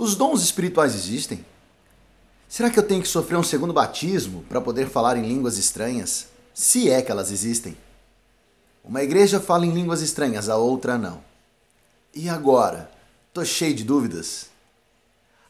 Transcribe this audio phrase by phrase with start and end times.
[0.00, 1.44] Os dons espirituais existem?
[2.48, 6.28] Será que eu tenho que sofrer um segundo batismo para poder falar em línguas estranhas?
[6.54, 7.76] Se é que elas existem.
[8.82, 11.22] Uma igreja fala em línguas estranhas, a outra não.
[12.14, 12.90] E agora?
[13.34, 14.46] Tô cheio de dúvidas.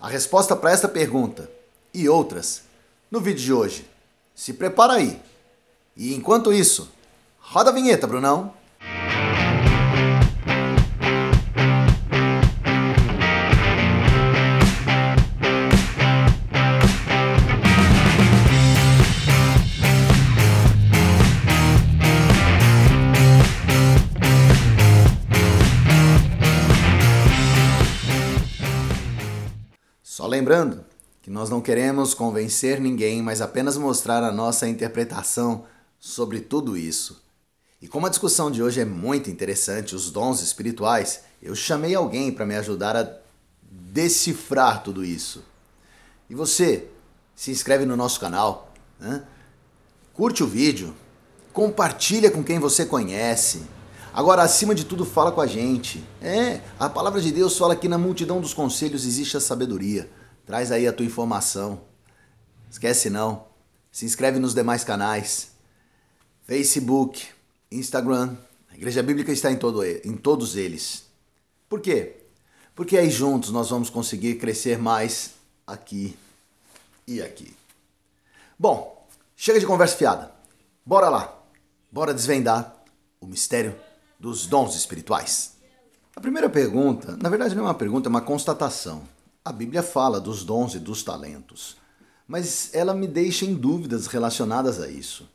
[0.00, 1.48] A resposta para esta pergunta
[1.95, 2.62] e outras
[3.09, 3.89] no vídeo de hoje.
[4.35, 5.23] Se prepara aí.
[5.96, 6.91] E enquanto isso,
[7.39, 8.53] roda a vinheta, Brunão.
[30.50, 30.85] Lembrando
[31.22, 35.64] que nós não queremos convencer ninguém, mas apenas mostrar a nossa interpretação
[36.00, 37.23] sobre tudo isso.
[37.81, 42.33] E como a discussão de hoje é muito interessante, os dons espirituais, eu chamei alguém
[42.33, 43.09] para me ajudar a
[43.70, 45.45] decifrar tudo isso.
[46.28, 46.89] E você,
[47.37, 49.23] se inscreve no nosso canal, né?
[50.12, 50.93] curte o vídeo,
[51.53, 53.62] compartilha com quem você conhece.
[54.12, 56.05] Agora, acima de tudo, fala com a gente.
[56.21, 60.11] É, a palavra de Deus fala que na multidão dos conselhos existe a sabedoria.
[60.51, 61.83] Traz aí a tua informação.
[62.69, 63.47] Esquece não.
[63.93, 65.53] Se inscreve nos demais canais.
[66.43, 67.25] Facebook,
[67.70, 68.37] Instagram.
[68.69, 71.05] A Igreja Bíblica está em, todo, em todos eles.
[71.69, 72.17] Por quê?
[72.75, 75.34] Porque aí juntos nós vamos conseguir crescer mais
[75.65, 76.19] aqui
[77.06, 77.55] e aqui.
[78.59, 79.06] Bom,
[79.37, 80.33] chega de conversa fiada.
[80.84, 81.33] Bora lá.
[81.93, 82.75] Bora desvendar
[83.21, 83.73] o mistério
[84.19, 85.53] dos dons espirituais.
[86.17, 89.05] A primeira pergunta, na verdade não é uma pergunta, é uma constatação.
[89.43, 91.77] A Bíblia fala dos dons e dos talentos,
[92.29, 95.27] mas ela me deixa em dúvidas relacionadas a isso.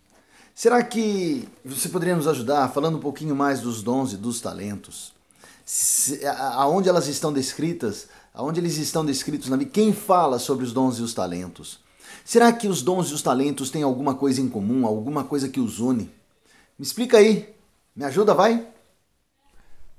[0.54, 5.12] Será que você poderia nos ajudar falando um pouquinho mais dos dons e dos talentos?
[5.66, 8.08] Se, aonde elas estão descritas?
[8.32, 9.74] Aonde eles estão descritos na Bíblia?
[9.74, 11.80] Quem fala sobre os dons e os talentos?
[12.24, 15.60] Será que os dons e os talentos têm alguma coisa em comum, alguma coisa que
[15.60, 16.12] os une?
[16.78, 17.54] Me explica aí.
[17.96, 18.68] Me ajuda, vai?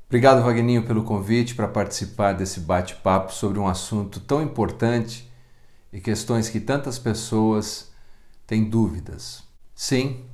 [0.09, 5.28] Obrigado, Vagninho, pelo convite para participar desse bate-papo sobre um assunto tão importante
[5.93, 7.91] e questões que tantas pessoas
[8.47, 9.43] têm dúvidas.
[9.75, 10.25] Sim,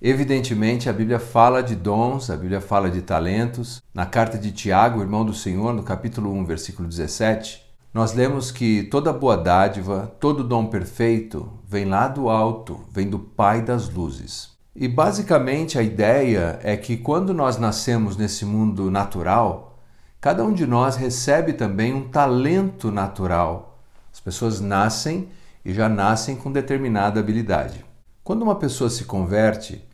[0.00, 3.80] evidentemente a Bíblia fala de dons, a Bíblia fala de talentos.
[3.94, 7.62] Na carta de Tiago, irmão do Senhor, no capítulo 1, versículo 17,
[7.94, 13.20] nós lemos que toda boa dádiva, todo dom perfeito vem lá do alto, vem do
[13.20, 19.78] Pai das luzes e basicamente a ideia é que quando nós nascemos nesse mundo natural,
[20.18, 23.78] cada um de nós recebe também um talento natural.
[24.10, 25.28] As pessoas nascem
[25.62, 27.84] e já nascem com determinada habilidade.
[28.24, 29.84] Quando uma pessoa se converte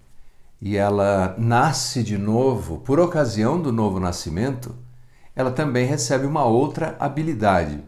[0.63, 4.77] e ela nasce de novo, por ocasião do novo nascimento,
[5.35, 7.83] ela também recebe uma outra habilidade.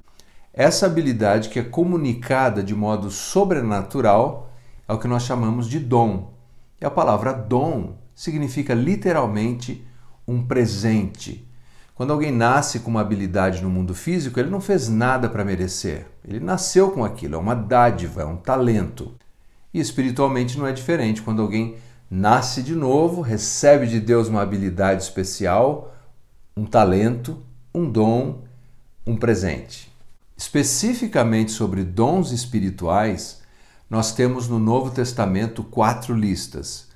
[0.53, 4.51] Essa habilidade que é comunicada de modo sobrenatural
[4.89, 6.40] é o que nós chamamos de dom.
[6.81, 9.87] E a palavra dom significa literalmente
[10.27, 11.47] um presente.
[11.95, 16.07] Quando alguém nasce com uma habilidade no mundo físico, ele não fez nada para merecer.
[16.27, 19.15] Ele nasceu com aquilo, é uma dádiva, é um talento.
[19.75, 21.21] E espiritualmente não é diferente.
[21.21, 21.77] Quando alguém
[22.11, 25.95] nasce de novo, recebe de Deus uma habilidade especial,
[26.57, 27.43] um talento,
[27.75, 28.45] um dom,
[29.07, 29.93] um presente.
[30.37, 33.40] Especificamente sobre dons espirituais,
[33.91, 36.87] nós temos no Novo Testamento quatro listas.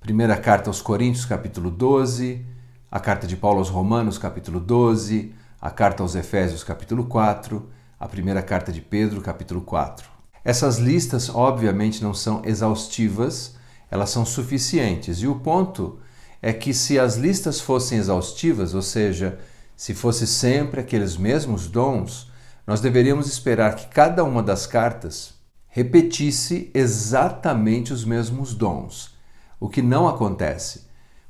[0.00, 2.42] Primeira carta aos Coríntios, capítulo 12,
[2.90, 7.68] a carta de Paulo aos Romanos, capítulo 12, a carta aos Efésios, capítulo 4,
[8.00, 10.08] a primeira carta de Pedro, capítulo 4.
[10.42, 13.56] Essas listas, obviamente, não são exaustivas,
[13.90, 15.18] elas são suficientes.
[15.18, 15.98] E o ponto
[16.40, 19.38] é que se as listas fossem exaustivas, ou seja,
[19.76, 22.32] se fosse sempre aqueles mesmos dons,
[22.66, 25.38] nós deveríamos esperar que cada uma das cartas
[25.70, 29.14] repetisse exatamente os mesmos dons,
[29.58, 30.82] o que não acontece.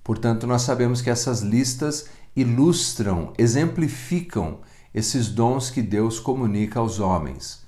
[0.03, 4.59] Portanto, nós sabemos que essas listas ilustram, exemplificam
[4.95, 7.65] esses dons que Deus comunica aos homens.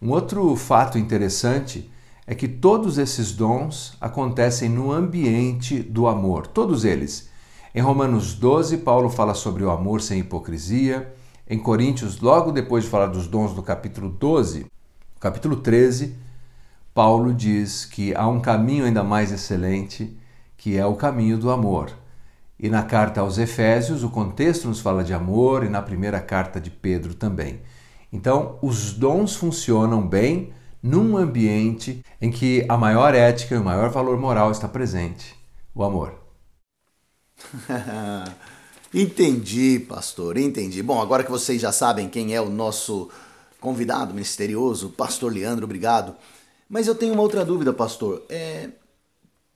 [0.00, 1.90] Um outro fato interessante
[2.26, 7.28] é que todos esses dons acontecem no ambiente do amor, todos eles.
[7.74, 11.12] Em Romanos 12, Paulo fala sobre o amor sem hipocrisia.
[11.48, 14.66] Em Coríntios, logo depois de falar dos dons do capítulo 12,
[15.24, 16.14] capítulo 13,
[16.92, 20.14] Paulo diz que há um caminho ainda mais excelente,
[20.54, 21.90] que é o caminho do amor.
[22.60, 26.60] E na carta aos Efésios, o contexto nos fala de amor, e na primeira carta
[26.60, 27.62] de Pedro também.
[28.12, 33.88] Então, os dons funcionam bem num ambiente em que a maior ética e o maior
[33.88, 35.34] valor moral está presente
[35.74, 36.12] o amor.
[38.92, 40.82] entendi, pastor, entendi.
[40.82, 43.10] Bom, agora que vocês já sabem quem é o nosso
[43.64, 46.14] convidado misterioso, pastor Leandro, obrigado.
[46.68, 48.22] Mas eu tenho uma outra dúvida, pastor.
[48.28, 48.68] É,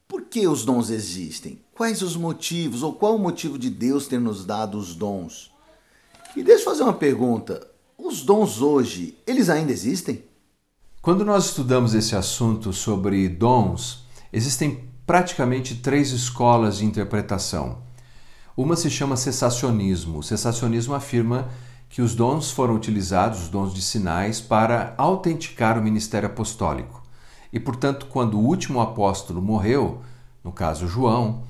[0.09, 1.61] por que os dons existem?
[1.75, 5.51] Quais os motivos, ou qual o motivo de Deus ter nos dado os dons?
[6.35, 7.67] E deixa eu fazer uma pergunta.
[7.99, 10.25] Os dons hoje, eles ainda existem?
[11.03, 17.83] Quando nós estudamos esse assunto sobre dons, existem praticamente três escolas de interpretação.
[18.57, 20.19] Uma se chama cessacionismo.
[20.19, 21.51] O cessacionismo afirma
[21.88, 27.02] que os dons foram utilizados, os dons de sinais, para autenticar o ministério apostólico.
[27.52, 30.00] E, portanto, quando o último apóstolo morreu,
[30.44, 31.43] no caso João,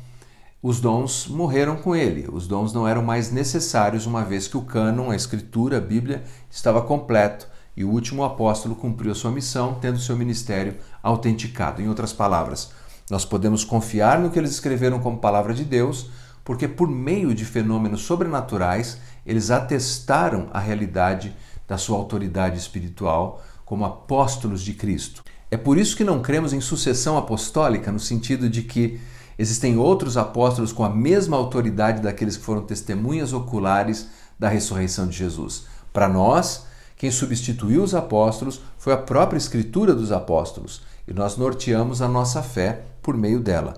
[0.62, 2.28] os dons morreram com ele.
[2.32, 6.24] Os dons não eram mais necessários, uma vez que o cânon, a escritura, a Bíblia,
[6.50, 11.80] estava completo e o último apóstolo cumpriu a sua missão, tendo seu ministério autenticado.
[11.80, 12.72] Em outras palavras,
[13.08, 16.10] nós podemos confiar no que eles escreveram como palavra de Deus,
[16.44, 21.34] porque por meio de fenômenos sobrenaturais, eles atestaram a realidade
[21.66, 25.22] da sua autoridade espiritual como apóstolos de Cristo.
[25.50, 29.00] É por isso que não cremos em sucessão apostólica, no sentido de que
[29.38, 35.16] existem outros apóstolos com a mesma autoridade daqueles que foram testemunhas oculares da ressurreição de
[35.16, 35.66] Jesus.
[35.92, 36.66] Para nós,
[36.96, 42.42] quem substituiu os apóstolos foi a própria Escritura dos apóstolos e nós norteamos a nossa
[42.42, 43.74] fé por meio dela.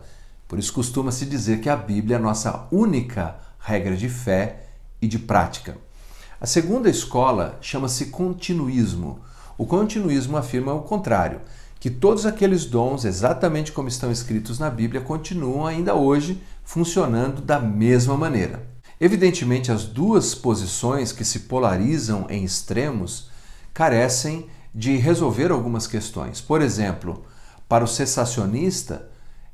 [0.48, 4.69] Por isso costuma-se dizer que a Bíblia é a nossa única regra de fé
[5.00, 5.76] e de prática.
[6.40, 9.20] A segunda escola chama-se continuismo.
[9.58, 11.40] O continuismo afirma o contrário,
[11.78, 17.58] que todos aqueles dons, exatamente como estão escritos na Bíblia, continuam ainda hoje funcionando da
[17.58, 18.66] mesma maneira.
[19.00, 23.30] Evidentemente, as duas posições que se polarizam em extremos
[23.72, 26.40] carecem de resolver algumas questões.
[26.40, 27.24] Por exemplo,
[27.68, 29.08] para o cessacionista,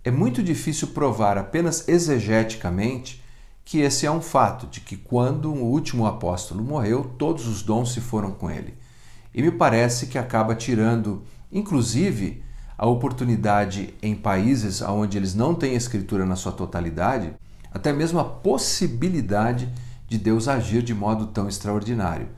[0.05, 3.23] é muito difícil provar apenas exegeticamente
[3.67, 7.93] que esse é um fato, de que quando o último apóstolo morreu, todos os dons
[7.93, 8.75] se foram com ele.
[9.35, 12.45] E me parece que acaba tirando, inclusive,
[12.79, 17.35] a oportunidade em países onde eles não têm escritura na sua totalidade,
[17.73, 19.69] até mesmo a possibilidade
[20.07, 22.29] de Deus agir de modo tão extraordinário.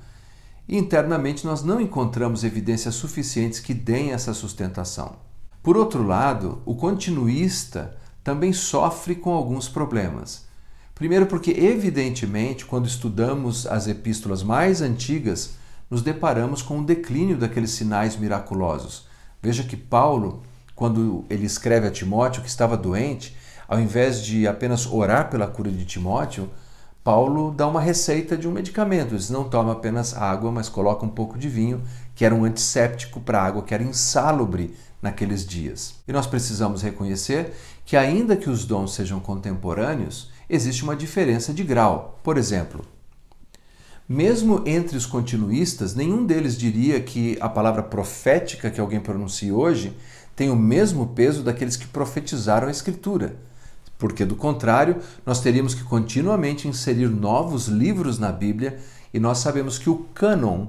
[0.67, 5.17] E internamente nós não encontramos evidências suficientes que deem essa sustentação.
[5.63, 10.48] Por outro lado, o continuista também sofre com alguns problemas.
[10.99, 15.55] Primeiro, porque, evidentemente, quando estudamos as epístolas mais antigas,
[15.89, 19.07] nos deparamos com o declínio daqueles sinais miraculosos.
[19.41, 20.43] Veja que Paulo,
[20.75, 23.37] quando ele escreve a Timóteo que estava doente,
[23.69, 26.51] ao invés de apenas orar pela cura de Timóteo,
[27.05, 29.15] Paulo dá uma receita de um medicamento.
[29.15, 31.81] Eles não toma apenas água, mas coloca um pouco de vinho,
[32.13, 35.95] que era um antisséptico para a água, que era insalubre naqueles dias.
[36.09, 37.55] E nós precisamos reconhecer
[37.87, 42.19] que, ainda que os dons sejam contemporâneos, existe uma diferença de grau.
[42.23, 42.85] Por exemplo,
[44.09, 49.97] mesmo entre os continuistas, nenhum deles diria que a palavra profética que alguém pronuncia hoje
[50.35, 53.37] tem o mesmo peso daqueles que profetizaram a Escritura
[53.99, 58.79] porque do contrário, nós teríamos que continuamente inserir novos livros na Bíblia
[59.13, 60.69] e nós sabemos que o cânon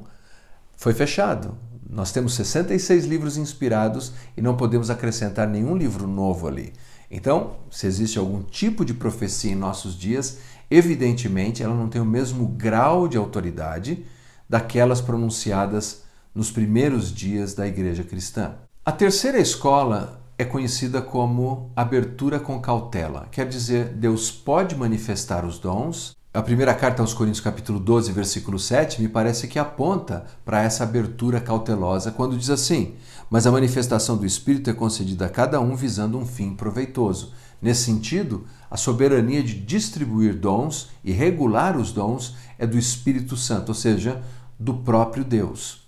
[0.75, 1.55] foi fechado.
[1.87, 6.73] Nós temos 66 livros inspirados e não podemos acrescentar nenhum livro novo ali.
[7.09, 10.39] Então, se existe algum tipo de profecia em nossos dias,
[10.69, 14.05] evidentemente ela não tem o mesmo grau de autoridade
[14.47, 16.03] daquelas pronunciadas
[16.33, 18.55] nos primeiros dias da igreja cristã.
[18.85, 23.27] A terceira escola é conhecida como abertura com cautela.
[23.31, 26.15] Quer dizer, Deus pode manifestar os dons.
[26.31, 30.83] A primeira carta aos Coríntios, capítulo 12, versículo 7, me parece que aponta para essa
[30.83, 32.93] abertura cautelosa quando diz assim:
[33.31, 37.33] Mas a manifestação do Espírito é concedida a cada um visando um fim proveitoso.
[37.59, 43.69] Nesse sentido, a soberania de distribuir dons e regular os dons é do Espírito Santo,
[43.69, 44.21] ou seja,
[44.59, 45.87] do próprio Deus.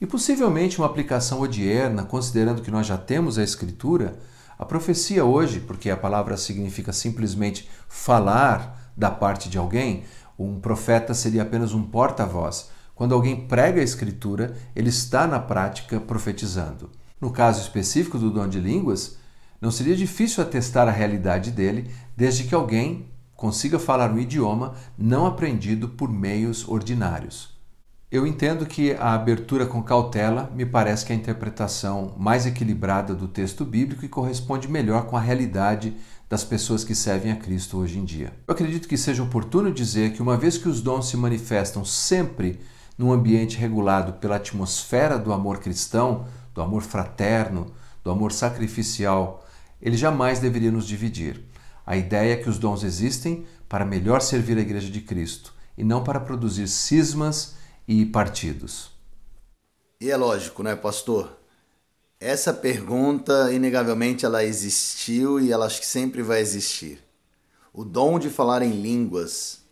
[0.00, 4.18] E possivelmente uma aplicação odierna, considerando que nós já temos a Escritura,
[4.58, 10.04] a profecia hoje, porque a palavra significa simplesmente falar da parte de alguém,
[10.38, 12.70] um profeta seria apenas um porta-voz.
[12.94, 16.90] Quando alguém prega a Escritura, ele está na prática profetizando.
[17.20, 19.16] No caso específico do dom de línguas,
[19.60, 23.06] não seria difícil atestar a realidade dele, desde que alguém
[23.36, 27.52] consiga falar um idioma não aprendido por meios ordinários.
[28.10, 33.14] Eu entendo que a abertura com cautela me parece que é a interpretação mais equilibrada
[33.14, 35.96] do texto bíblico e corresponde melhor com a realidade
[36.32, 38.32] das pessoas que servem a Cristo hoje em dia.
[38.48, 42.58] Eu acredito que seja oportuno dizer que, uma vez que os dons se manifestam sempre
[42.96, 49.46] num ambiente regulado pela atmosfera do amor cristão, do amor fraterno, do amor sacrificial,
[49.78, 51.44] ele jamais deveria nos dividir.
[51.84, 55.84] A ideia é que os dons existem para melhor servir a Igreja de Cristo e
[55.84, 58.90] não para produzir cismas e partidos.
[60.00, 61.41] E é lógico, né, pastor?
[62.24, 67.00] Essa pergunta, inegavelmente, ela existiu e ela acho que sempre vai existir.
[67.74, 69.62] O dom de falar em línguas.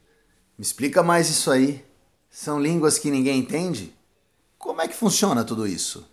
[0.59, 1.85] Me explica mais isso aí.
[2.29, 3.95] São línguas que ninguém entende?
[4.59, 6.05] Como é que funciona tudo isso?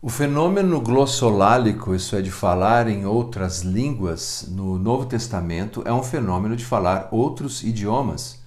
[0.00, 6.04] O fenômeno glossolálico, isso é de falar em outras línguas, no Novo Testamento é um
[6.04, 8.38] fenômeno de falar outros idiomas.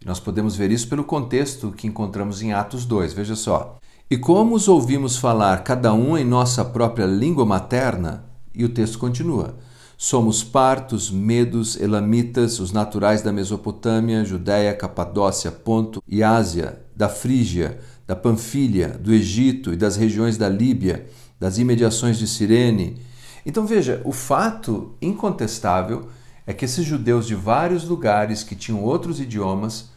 [0.00, 3.12] E nós podemos ver isso pelo contexto que encontramos em Atos 2.
[3.12, 3.80] Veja só.
[4.10, 8.24] E como os ouvimos falar cada um em nossa própria língua materna?
[8.54, 9.58] E o texto continua.
[9.98, 17.80] Somos partos, medos, elamitas, os naturais da Mesopotâmia, Judéia, Capadócia, Ponto e Ásia, da Frígia,
[18.06, 21.06] da Panfilha, do Egito e das regiões da Líbia,
[21.38, 23.02] das imediações de Cirene.
[23.44, 26.08] Então veja, o fato incontestável
[26.46, 29.90] é que esses judeus de vários lugares que tinham outros idiomas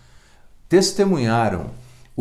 [0.67, 1.67] testemunharam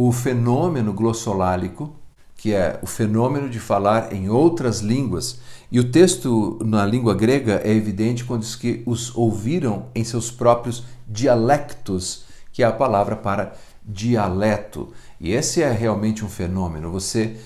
[0.08, 1.94] o fenômeno glossolálico,
[2.34, 5.40] que é o fenômeno de falar em outras línguas.
[5.70, 10.30] E o texto na língua grega é evidente quando diz que os ouviram em seus
[10.30, 13.52] próprios dialectos, que é a palavra para
[13.84, 14.88] dialeto.
[15.20, 16.90] E esse é realmente um fenômeno.
[16.90, 17.36] Você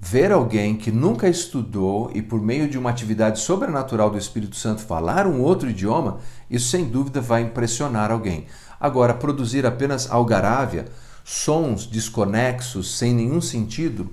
[0.00, 4.82] ver alguém que nunca estudou e por meio de uma atividade sobrenatural do Espírito Santo
[4.82, 6.18] falar um outro idioma,
[6.50, 8.46] isso sem dúvida vai impressionar alguém.
[8.80, 10.86] Agora, produzir apenas algarávia,
[11.24, 14.10] sons desconexos, sem nenhum sentido,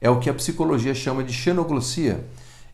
[0.00, 2.26] é o que a psicologia chama de xenoglossia,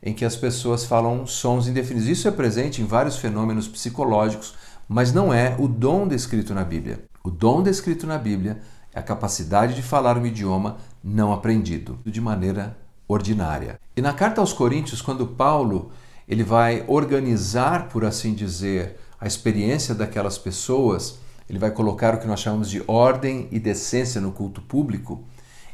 [0.02, 2.08] em que as pessoas falam sons indefinidos.
[2.08, 4.54] Isso é presente em vários fenômenos psicológicos,
[4.88, 7.00] mas não é o dom descrito na Bíblia.
[7.24, 8.60] O dom descrito na Bíblia
[8.94, 12.76] é a capacidade de falar um idioma não aprendido de maneira
[13.08, 13.80] ordinária.
[13.96, 15.90] E na carta aos Coríntios, quando Paulo
[16.28, 22.26] ele vai organizar, por assim dizer, a experiência daquelas pessoas, ele vai colocar o que
[22.26, 25.24] nós chamamos de ordem e decência no culto público.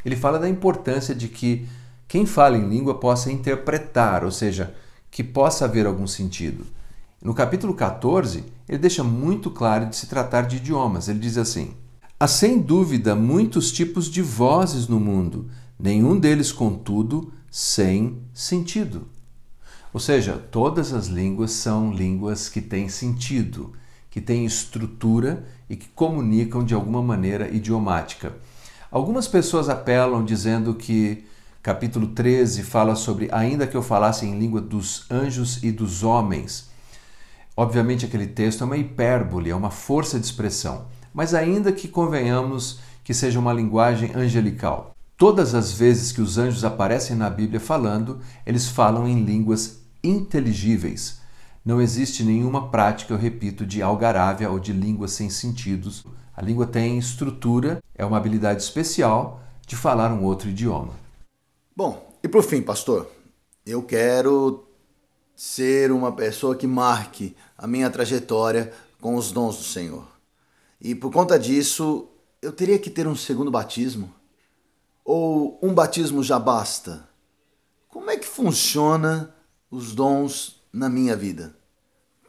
[0.05, 1.67] Ele fala da importância de que
[2.07, 4.75] quem fala em língua possa interpretar, ou seja,
[5.11, 6.67] que possa haver algum sentido.
[7.23, 11.09] No capítulo 14, ele deixa muito claro de se tratar de idiomas.
[11.09, 11.75] Ele diz assim:
[12.19, 15.49] Há sem dúvida muitos tipos de vozes no mundo,
[15.79, 19.07] nenhum deles, contudo, sem sentido.
[19.93, 23.73] Ou seja, todas as línguas são línguas que têm sentido,
[24.13, 28.35] que têm estrutura e que comunicam de alguma maneira idiomática.
[28.91, 31.25] Algumas pessoas apelam dizendo que
[31.63, 36.69] capítulo 13 fala sobre ainda que eu falasse em língua dos anjos e dos homens.
[37.57, 42.81] Obviamente aquele texto é uma hipérbole, é uma força de expressão, mas ainda que convenhamos
[43.03, 44.95] que seja uma linguagem angelical.
[45.17, 51.22] Todas as vezes que os anjos aparecem na Bíblia falando, eles falam em línguas inteligíveis,
[51.65, 56.05] não existe nenhuma prática, eu repito, de algarávia ou de língua sem sentidos.
[56.37, 60.95] A língua tem estrutura, é uma habilidade especial de falar um outro idioma.
[61.75, 63.09] Bom, e por fim, pastor,
[63.65, 64.67] eu quero
[65.37, 70.07] ser uma pessoa que marque a minha trajetória com os dons do Senhor.
[70.81, 72.09] E por conta disso,
[72.41, 74.13] eu teria que ter um segundo batismo?
[75.05, 77.09] Ou um batismo já basta?
[77.89, 79.35] Como é que funciona
[79.71, 81.55] os dons na minha vida.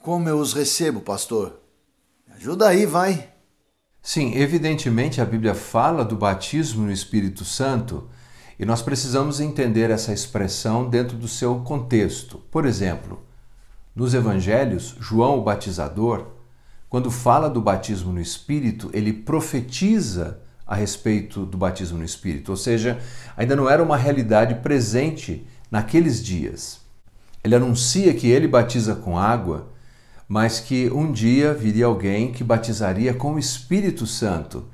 [0.02, 1.60] Como eu os recebo, pastor?
[2.28, 3.32] Me ajuda aí, vai.
[4.02, 8.06] Sim, evidentemente a Bíblia fala do batismo no Espírito Santo
[8.58, 12.38] e nós precisamos entender essa expressão dentro do seu contexto.
[12.50, 13.24] Por exemplo,
[13.96, 16.26] nos evangelhos, João o batizador,
[16.90, 22.56] quando fala do batismo no Espírito, ele profetiza a respeito do batismo no Espírito, ou
[22.56, 23.00] seja,
[23.36, 26.83] ainda não era uma realidade presente naqueles dias.
[27.44, 29.68] Ele anuncia que ele batiza com água,
[30.26, 34.64] mas que um dia viria alguém que batizaria com o Espírito Santo.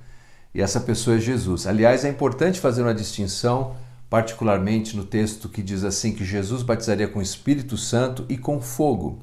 [0.55, 1.67] E essa pessoa é Jesus.
[1.67, 3.75] Aliás, é importante fazer uma distinção,
[4.09, 8.61] particularmente no texto que diz assim que Jesus batizaria com o Espírito Santo e com
[8.61, 9.19] fogo.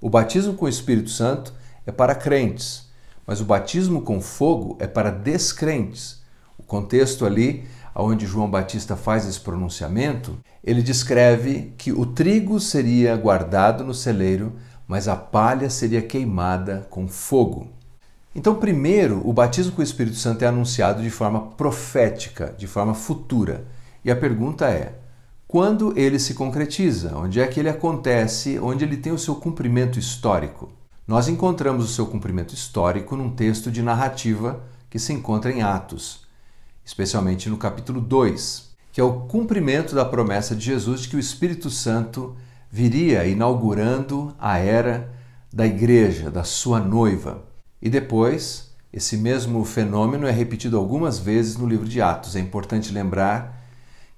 [0.00, 1.52] O batismo com o Espírito Santo
[1.86, 2.88] é para crentes,
[3.26, 6.22] mas o batismo com fogo é para descrentes.
[6.58, 7.66] O contexto ali
[8.02, 14.54] onde João Batista faz esse pronunciamento, ele descreve que o trigo seria guardado no celeiro,
[14.88, 17.68] mas a palha seria queimada com fogo.
[18.34, 22.92] Então, primeiro, o batismo com o Espírito Santo é anunciado de forma profética, de forma
[22.92, 23.64] futura.
[24.04, 24.98] E a pergunta é:
[25.46, 27.16] quando ele se concretiza?
[27.16, 28.58] Onde é que ele acontece?
[28.58, 30.72] Onde ele tem o seu cumprimento histórico?
[31.06, 36.23] Nós encontramos o seu cumprimento histórico num texto de narrativa que se encontra em Atos
[36.84, 41.20] especialmente no capítulo 2, que é o cumprimento da promessa de Jesus de que o
[41.20, 42.36] Espírito Santo
[42.70, 45.12] viria inaugurando a era
[45.52, 47.44] da igreja, da sua noiva.
[47.80, 52.36] E depois, esse mesmo fenômeno é repetido algumas vezes no livro de Atos.
[52.36, 53.64] É importante lembrar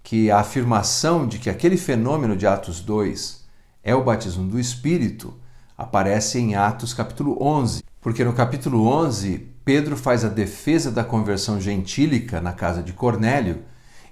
[0.03, 3.45] que a afirmação de que aquele fenômeno de Atos 2
[3.83, 5.35] é o batismo do Espírito
[5.77, 11.61] aparece em Atos capítulo 11, porque no capítulo 11 Pedro faz a defesa da conversão
[11.61, 13.65] gentílica na casa de Cornélio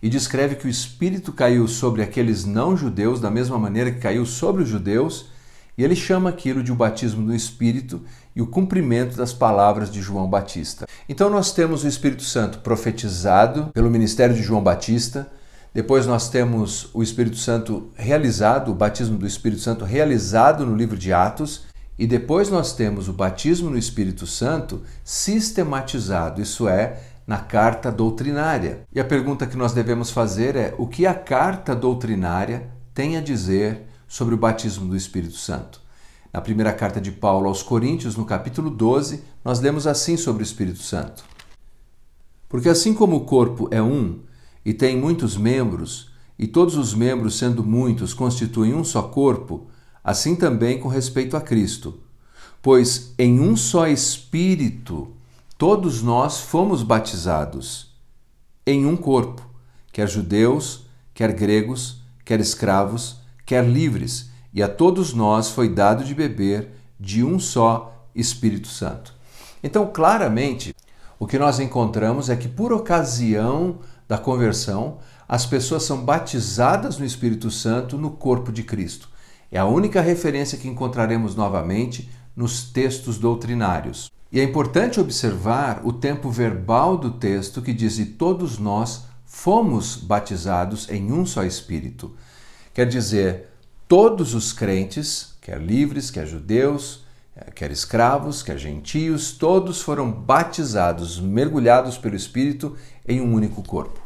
[0.03, 4.65] e descreve que o Espírito caiu sobre aqueles não-judeus da mesma maneira que caiu sobre
[4.65, 5.27] os judeus,
[5.79, 8.03] e ele chama aquilo de o batismo do Espírito
[8.35, 10.89] e o cumprimento das palavras de João Batista.
[11.09, 15.31] Então nós temos o Espírito Santo profetizado pelo ministério de João Batista,
[15.73, 20.97] depois nós temos o Espírito Santo realizado, o batismo do Espírito Santo realizado no livro
[20.97, 21.63] de Atos,
[21.99, 28.83] e depois nós temos o batismo no Espírito Santo sistematizado, isso é, na carta doutrinária.
[28.93, 33.21] E a pergunta que nós devemos fazer é: o que a carta doutrinária tem a
[33.21, 35.81] dizer sobre o batismo do Espírito Santo?
[36.33, 40.45] Na primeira carta de Paulo aos Coríntios, no capítulo 12, nós lemos assim sobre o
[40.45, 41.25] Espírito Santo:
[42.49, 44.19] Porque assim como o corpo é um
[44.65, 49.69] e tem muitos membros, e todos os membros, sendo muitos, constituem um só corpo,
[50.05, 51.99] assim também com respeito a Cristo.
[52.61, 55.17] Pois em um só Espírito
[55.57, 57.95] todos nós fomos batizados,
[58.67, 59.43] em um corpo,
[59.91, 60.85] quer judeus,
[61.15, 67.25] quer gregos, quer escravos, quer livres, e a todos nós foi dado de beber de
[67.25, 69.15] um só Espírito Santo.
[69.63, 70.75] Então, claramente,
[71.19, 77.05] o que nós encontramos é que, por ocasião da conversão, as pessoas são batizadas no
[77.05, 79.09] Espírito Santo no corpo de Cristo.
[79.55, 84.11] É a única referência que encontraremos novamente nos textos doutrinários.
[84.33, 89.95] E é importante observar o tempo verbal do texto que diz: E todos nós fomos
[89.95, 92.17] batizados em um só Espírito.
[92.75, 93.47] Quer dizer,
[93.87, 97.05] todos os crentes, quer livres, quer judeus,
[97.55, 104.01] quer escravos, quer gentios, todos foram batizados, mergulhados pelo Espírito em um único corpo.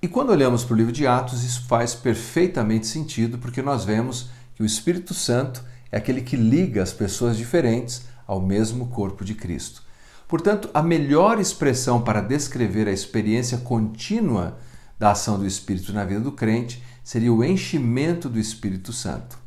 [0.00, 4.30] E quando olhamos para o livro de Atos, isso faz perfeitamente sentido, porque nós vemos
[4.58, 9.32] que o Espírito Santo é aquele que liga as pessoas diferentes ao mesmo corpo de
[9.32, 9.84] Cristo.
[10.26, 14.58] Portanto, a melhor expressão para descrever a experiência contínua
[14.98, 19.38] da ação do Espírito na vida do crente seria o enchimento do Espírito Santo.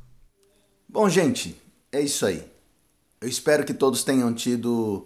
[0.88, 2.50] Bom, gente, é isso aí.
[3.20, 5.06] Eu espero que todos tenham tido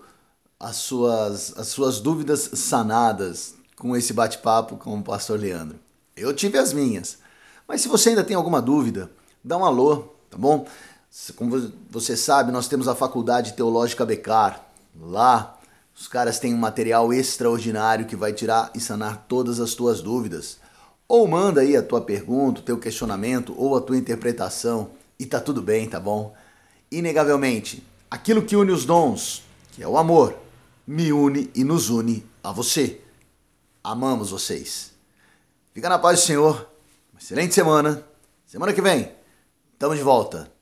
[0.59, 5.79] as suas, as suas dúvidas sanadas com esse bate-papo com o pastor Leandro.
[6.15, 7.17] Eu tive as minhas.
[7.67, 9.09] Mas se você ainda tem alguma dúvida,
[9.45, 9.97] dá um alô,
[10.29, 10.67] tá bom?
[11.35, 14.67] Como você sabe, nós temos a Faculdade Teológica Becar.
[14.99, 15.57] Lá,
[15.95, 20.57] os caras têm um material extraordinário que vai tirar e sanar todas as tuas dúvidas.
[21.07, 25.39] Ou manda aí a tua pergunta, o teu questionamento ou a tua interpretação e tá
[25.39, 26.33] tudo bem, tá bom?
[26.91, 30.35] Inegavelmente, aquilo que une os dons, que é o amor,
[30.87, 32.99] me une e nos une a você.
[33.83, 34.91] Amamos vocês.
[35.71, 36.67] Fica na paz do Senhor.
[37.13, 38.03] Uma excelente semana.
[38.47, 39.14] Semana que vem
[39.77, 40.54] Tamo de volta.